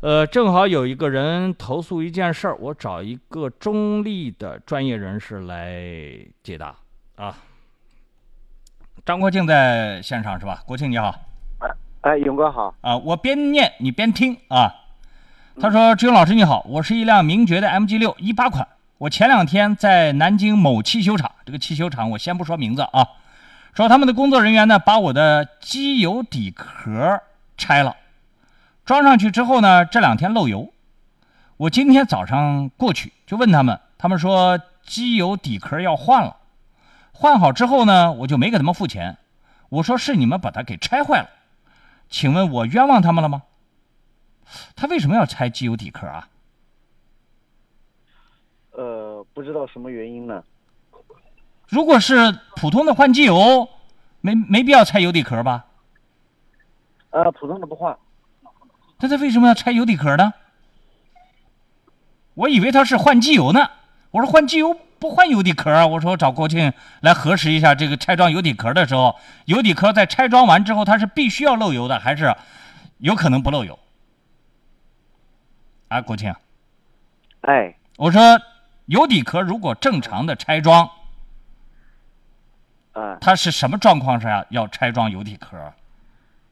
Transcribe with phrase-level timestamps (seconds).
[0.00, 5.74] 呃，正好有一个人投诉一件事儿，我找一个中立的专业人士来
[6.42, 6.74] 解答
[7.16, 7.36] 啊。
[9.04, 10.62] 张国庆在线上是吧？
[10.64, 11.14] 国庆你好。
[12.00, 12.74] 哎，勇哥好。
[12.80, 14.74] 啊，我边念你边听啊。
[15.60, 23.06] 他说：“志勇老师你好，我是一辆名爵的 MG 六一八款，我前两天在南京某汽修厂，这个汽修厂我先不说名字啊，
[23.74, 27.20] 说他们的工作人员呢把我的机油底壳
[27.58, 27.94] 拆了。”
[28.84, 30.72] 装上去之后呢，这两天漏油。
[31.56, 36.36] 我今天早上过去就问他们，他们说机油底壳要换了。
[37.12, 39.18] 换好之后呢，我就没给他们付钱。
[39.68, 41.28] 我说是你们把它给拆坏了，
[42.08, 43.42] 请问我冤枉他们了吗？
[44.74, 46.28] 他为什么要拆机油底壳啊？
[48.72, 50.42] 呃，不知道什么原因呢。
[51.68, 53.68] 如果是普通的换机油，
[54.20, 55.66] 没没必要拆油底壳吧？
[57.10, 57.96] 呃，普通的不换。
[59.00, 60.32] 那他为什么要拆油底壳呢？
[62.34, 63.70] 我以为他是换机油呢。
[64.10, 65.86] 我说换机油不换油底壳啊。
[65.86, 72.34] 我说找国庆来核实一下，这个拆装油底壳的时候，油底壳在拆装完之后，它是必须要漏油的，还是
[72.98, 73.78] 有可能不漏油？
[75.88, 76.34] 啊，国庆。
[77.42, 78.20] 哎，我说
[78.86, 80.88] 油底壳如果正常的拆装，
[82.92, 85.56] 嗯，它是什么状况下要拆装油底壳？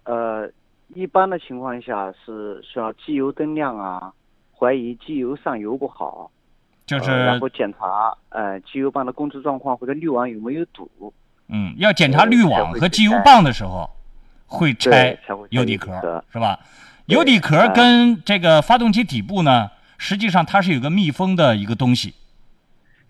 [0.04, 0.50] 呃。
[0.94, 4.12] 一般的情况下是需要机油灯亮啊，
[4.56, 6.30] 怀疑机油上油不好，
[6.86, 10.90] 就是然后检查呃机油泵的工作状况或者滤网有没有堵。
[11.48, 13.88] 嗯，要检查滤网和机油泵的时候，
[14.46, 15.18] 会拆
[15.50, 16.58] 油底壳是吧？
[17.06, 22.14] 油底壳跟这个发动机底部呢，实际上它是有个密封的一个东西。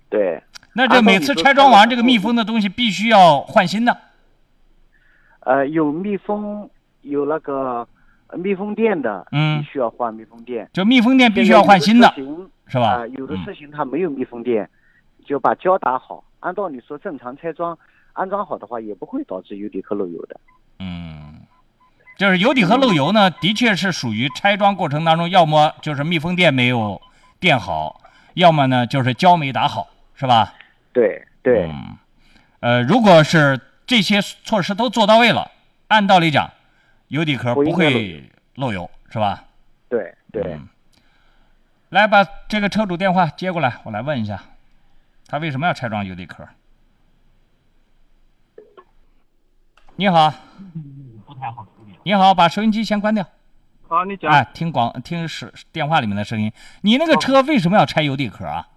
[0.08, 0.42] 对。
[0.74, 3.96] 那这每次拆装完这个密封的东西必须要换新的。
[5.40, 6.68] 呃，有密封。
[7.08, 7.86] 有那个
[8.34, 10.68] 密封垫的，嗯，必须要换密封垫。
[10.72, 12.12] 就密封垫必须要换新的，
[12.66, 12.98] 是吧？
[13.00, 14.68] 啊，有的车型它没有密封垫，
[15.24, 16.22] 就把胶打好。
[16.40, 17.76] 按道理说，正常拆装
[18.12, 20.38] 安装好的话，也不会导致油底壳漏油的。
[20.78, 21.40] 嗯，
[22.16, 27.00] 就是油底壳漏油呢，的确是属于拆装过程当中，要么就是密封垫没有
[27.40, 28.00] 垫好，
[28.34, 30.54] 要么呢就是胶没打好，是吧？
[30.92, 31.64] 对对。
[31.64, 31.96] 嗯，
[32.60, 35.50] 呃，如果是这些措施都做到位了，
[35.88, 36.50] 按道理讲。
[37.08, 39.44] 油底壳不会漏油，是吧？
[39.88, 40.58] 对对。
[41.88, 44.42] 来，把这个车主电话接过来，我来问一下，
[45.26, 46.46] 他为什么要拆装油底壳？
[49.96, 50.32] 你好。
[51.26, 51.66] 不太好
[52.02, 53.24] 你好，把收音机先关掉。
[53.88, 54.30] 好，你讲。
[54.30, 56.52] 哎，听广听是电话里面的声音。
[56.82, 58.68] 你那个车为什么要拆油底壳啊？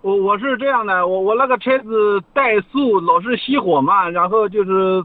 [0.00, 5.04] 我我是这样的，我我那个车子怠速老是熄火嘛，然后就是。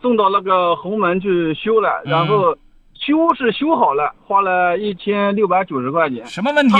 [0.00, 2.56] 送到那个红门去修了，然后
[2.94, 6.24] 修是修好了，花了一千六百九十块钱。
[6.26, 6.74] 什么问题？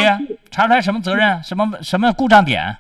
[0.50, 1.42] 查出来什么责任？
[1.42, 2.76] 什么什么故障点？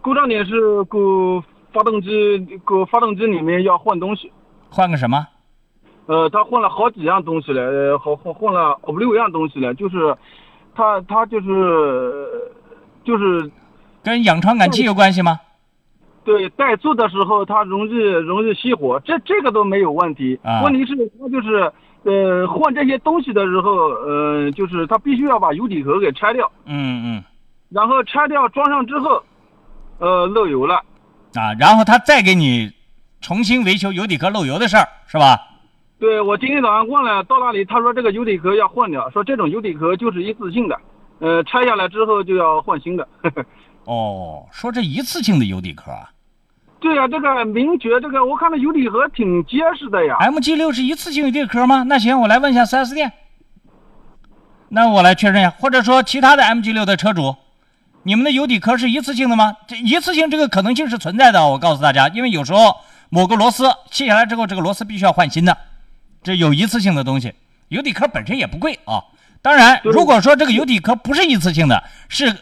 [0.00, 1.42] 故障点是故
[1.72, 2.08] 发动机，
[2.64, 4.30] 故发动机里面要换东西。
[4.68, 5.26] 换个什么？
[6.06, 10.16] 呃，他换了好几样东西了，呃，换换换了五六样东西了，就是，
[10.74, 12.26] 他他就是
[13.04, 13.50] 就是，
[14.02, 15.38] 跟氧传感器有关系吗？
[16.24, 20.38] 对，怠速的时候它容易容易熄火，这这个都没有问题。
[20.62, 21.72] 问题是它就是，
[22.04, 26.50] 呃，换这些东西的时候，呃，就是它必须要把油底壳给拆掉。
[26.66, 27.24] 嗯嗯。
[27.70, 29.22] 然后拆掉装上之后，
[29.98, 30.76] 呃，漏油了。
[31.34, 32.70] 啊，然后他再给你
[33.20, 35.38] 重新维修油底壳漏油的事儿，是吧？
[35.98, 40.78] 对，我今天早上问了，到那里他说这个油底壳要换掉，说这种油底壳就是一次性的，
[41.20, 43.08] 呃，拆下来之后就要换新的。
[43.84, 46.10] 哦，说这一次性的油底壳啊？
[46.80, 50.16] 对呀，这个名爵，这个我看到油底壳挺结实的呀。
[50.20, 51.84] MG 六是一次性油底壳吗？
[51.84, 53.12] 那行，我来问一下 4S 店。
[54.68, 57.36] 那我来确认一下，或者说其他的 MG 六的车主，
[58.02, 59.56] 你们的油底壳是一次性的吗？
[59.68, 62.74] 这一次性这个可能性是存在的，我告诉大家，因为有时候
[63.10, 65.56] 某个螺丝卸下来之后，这个螺丝必须要换新的，
[66.24, 67.32] 这有一次性的东西。
[67.68, 69.04] 油底壳本身也不贵啊。
[69.40, 72.36] 当然，如果说这个油底壳不是一次性的，是。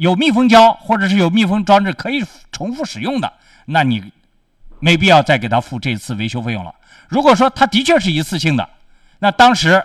[0.00, 3.30] 有密封胶或者是有密封装置可以重复使用的，
[3.66, 4.10] 那你
[4.78, 6.74] 没必要再给他付这次维修费用了。
[7.06, 8.66] 如果说它的确是一次性的，
[9.18, 9.84] 那当时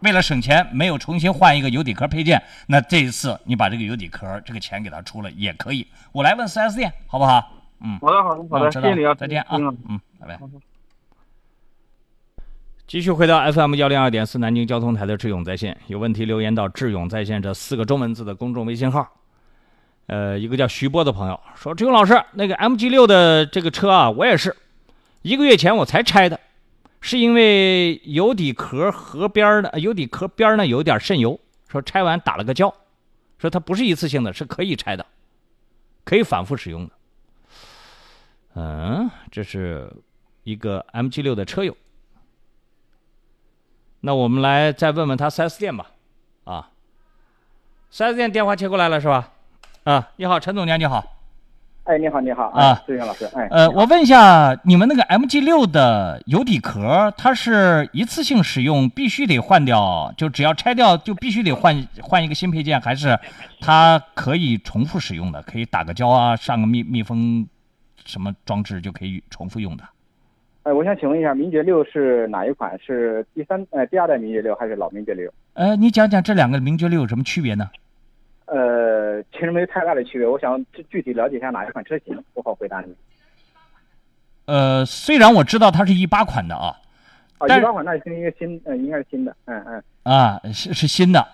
[0.00, 5.86] 为了省钱没有重新换一个油底壳配件，那这一次你把这个油底壳这个钱给他出了也可以。
[6.12, 7.50] 我来问 4S 店好不好？
[7.80, 9.56] 嗯，好的好的好的，谢谢你啊，再见啊，
[9.88, 10.38] 嗯，拜拜。
[12.86, 19.08] 继续回到 FM 幺零二点四南京交通台的智勇在线，有问题留言到智勇在线这四个中文字的公众微信号。
[20.10, 24.56] 呃，一个叫徐波的朋友说：“志勇老师，那个 MG 六的这个车啊，我也是
[25.22, 26.40] 一个月前我才拆的，
[27.00, 32.74] 是因为油底壳和边儿呢，油底壳边儿呢有点渗油，说拆完打了个胶，
[33.38, 35.06] 说它不是一次性的，是可以拆的，
[36.04, 36.92] 可以反复使用的。
[38.56, 39.92] 嗯，这是
[40.42, 41.76] 一个 MG 六的车友。
[44.00, 45.92] 那我们来再问问他 4S 店吧，
[46.42, 46.70] 啊
[47.92, 49.34] ，4S 店电话接过来了是吧？
[49.84, 51.02] 啊，你好，陈总监，你好。
[51.84, 63.18] 哎，你好，你好啊，志远老师，哎，呃，我问一下，你们那个 MG 六的油底壳，它是一次性使用，必须得换掉，就只要拆掉就必须得换换一个新配件，还是
[63.58, 67.48] 它可以重复使用的，可以打个胶啊，上个密密封
[68.04, 69.84] 什么装置就可以重复用的？
[70.64, 72.78] 哎，我想请问一下，名爵六是哪一款？
[72.78, 75.32] 是第三呃第二代名爵六还是老名爵六？
[75.54, 77.70] 呃，你讲讲这两个名爵六有什么区别呢？
[78.52, 80.26] 呃，其实没有太大的区别。
[80.26, 82.92] 我想具具体了解一下哪一款车型，不好回答你。
[84.46, 86.74] 呃，虽然我知道它是一八款的啊，
[87.38, 91.24] 啊，一八款那是一个新，呃，应该是新的，嗯嗯啊，是是新的，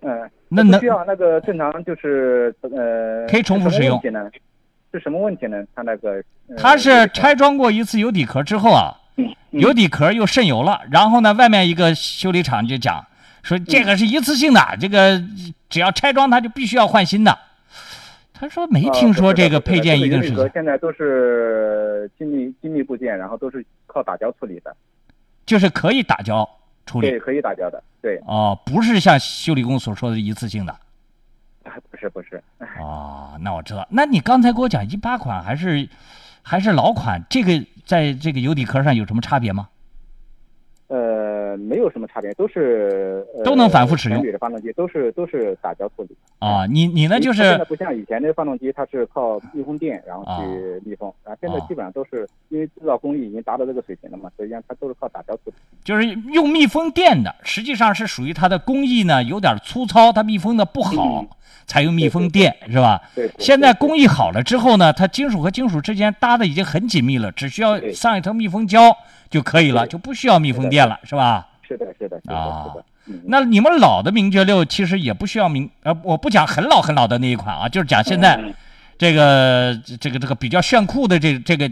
[0.00, 0.28] 嗯。
[0.48, 3.26] 那能需要那个正常就是呃。
[3.28, 4.30] 可以重复使用是什么问题呢？
[4.92, 5.64] 是什么问题呢？
[5.76, 6.22] 它那个。
[6.48, 13.04] 呃它是拆装过一次油底壳之后啊，嗯油底壳又渗油了，然后呢，外面一个修理厂就讲
[13.48, 15.18] 说这个是一次性的，这个
[15.70, 17.38] 只要拆装它就必须要换新的。
[18.34, 20.28] 他说没听说这个配件一定是。
[20.28, 24.76] 是这个现在都是精密精密部件，然后都是靠打胶处理的。
[25.46, 26.46] 就是可以打胶
[26.84, 27.08] 处理。
[27.08, 27.82] 对，可以打胶的。
[28.02, 28.20] 对。
[28.26, 30.72] 哦，不是像修理工所说的一次性的。
[31.64, 32.42] 啊，不是不是。
[32.78, 33.88] 哦，那我知道。
[33.90, 35.88] 那你刚才给我讲一八款还是
[36.42, 39.70] 还是老款，这个在这个油底壳上有什么差别吗？
[41.68, 44.22] 呃，没有什么差别，都是、呃、都能反复使用。
[44.24, 46.16] 的发动机都是都是打胶处理。
[46.38, 47.20] 啊，你你呢？
[47.20, 55.52] 就是现在不像以前的发动机，它是靠密封垫然后去密封，啊，现在基本上都是因为制造工艺已经达到这个水平了嘛，所以它都是靠打胶处理。
[55.84, 61.28] 就是用密封垫的，实际上是属于它的工艺呢有点粗糙，它密封的不好，嗯、
[61.66, 63.00] 才用密封垫是吧？
[63.14, 63.30] 对。
[63.38, 68.96] 现在工艺好了之后呢，它金属和金属之间搭的已经很紧密了，只需要上一层密封胶
[69.30, 71.47] 就可以了，就不需要密封垫了，是吧？
[71.68, 72.84] 是的，是的，是的，啊是的。
[73.06, 78.38] 嗯、那你们老的名爵六其实也不需要名呃，我不讲很老很老的那一款啊，就是讲现在
[78.96, 81.70] 这个、这个这个比较炫酷的这这个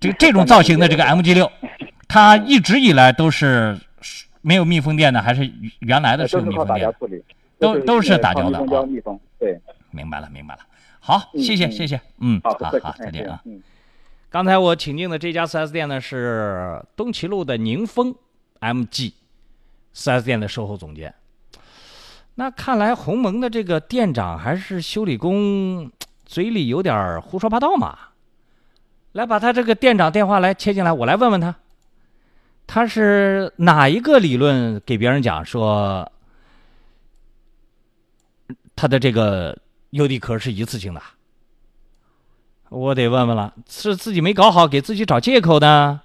[0.00, 1.50] 这个 这种造型的这个 MG 六，
[2.08, 3.78] 它一直以来都是
[4.40, 6.92] 没有密封垫的，还是原来的是有密封垫？
[7.58, 8.82] 都都是打胶的啊。
[8.84, 9.60] 密封对，
[9.90, 10.60] 明白了，明白了。
[11.00, 12.50] 好，谢谢，谢谢，嗯，好，
[12.82, 13.40] 好，再见啊。
[13.44, 13.62] 嗯。
[14.30, 18.14] 刚才我请进的这家 4S 店呢是东齐路的宁丰
[18.60, 19.12] MG。
[19.98, 21.12] 4S 店的售后总监，
[22.36, 25.90] 那看来鸿蒙的这个店长还是修理工，
[26.24, 27.98] 嘴里有点胡说八道嘛。
[29.12, 31.52] 来，把他这个店长电话来切进来，我来问问他，
[32.68, 36.12] 他是哪一个理论给别人讲说
[38.76, 39.58] 他的这个
[39.90, 41.02] 油底壳是一次性的？
[42.68, 46.02] 我得问问了，是自己没搞好，给自己找借口呢？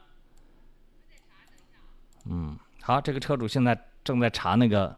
[2.26, 2.58] 嗯。
[2.86, 4.94] 好，这个车主现在正在查那个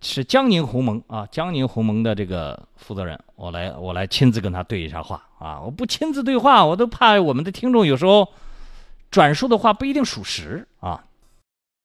[0.00, 5.60] 是江宁鸿蒙啊，江宁鸿蒙的这个负责人，我来我来亲自跟他对一下话啊！
[5.60, 8.28] 我不亲自对话，我都怕我们的听众有时候
[9.10, 11.04] 转述的话不一定属实啊。